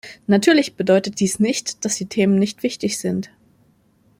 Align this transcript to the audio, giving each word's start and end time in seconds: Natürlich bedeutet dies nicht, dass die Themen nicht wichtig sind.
Natürlich 0.25 0.73
bedeutet 0.75 1.19
dies 1.19 1.39
nicht, 1.39 1.85
dass 1.85 1.97
die 1.97 2.07
Themen 2.07 2.39
nicht 2.39 2.63
wichtig 2.63 2.97
sind. 2.97 3.29